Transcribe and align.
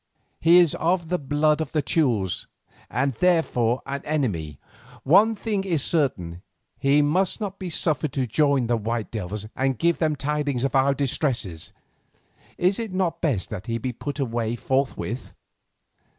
"He 0.39 0.57
is 0.57 0.73
of 0.79 1.09
the 1.09 1.19
blood 1.19 1.61
of 1.61 1.73
the 1.73 1.83
Teules, 1.83 2.47
and 2.89 3.13
therefore 3.13 3.83
an 3.85 4.01
enemy. 4.03 4.57
One 5.03 5.35
thing 5.35 5.63
is 5.63 5.83
certain; 5.83 6.41
he 6.79 7.03
must 7.03 7.39
not 7.39 7.59
be 7.59 7.69
suffered 7.69 8.11
to 8.13 8.25
join 8.25 8.65
the 8.65 8.77
white 8.77 9.11
devils 9.11 9.45
and 9.55 9.77
give 9.77 9.99
them 9.99 10.15
tidings 10.15 10.63
of 10.63 10.73
our 10.73 10.95
distresses. 10.95 11.71
Is 12.57 12.79
it 12.79 12.91
not 12.91 13.21
best 13.21 13.51
that 13.51 13.67
he 13.67 13.77
be 13.77 13.93
put 13.93 14.17
away 14.19 14.55
forthwith?" 14.55 15.35